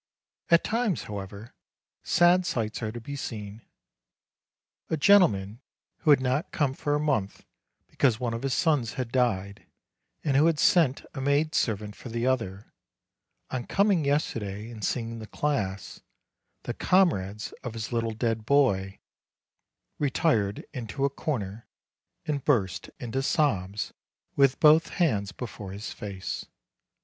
[0.49, 1.53] At times, however,
[2.01, 3.61] sad sights are to be seen.
[4.89, 5.61] A gentleman
[5.99, 7.45] who had not come for a month
[7.87, 9.67] because one NUMBER 78 171 of his sons had died,
[10.23, 12.73] and who had sent a maid servant for the other,
[13.51, 16.01] on coming yesterday and seeing the class,
[16.63, 18.97] the comrades of his little dead boy,
[19.99, 21.67] retired into a corner
[22.25, 23.93] and burst into sobs,
[24.35, 26.45] with both hands before his face.